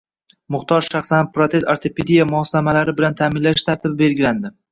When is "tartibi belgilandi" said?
3.69-4.55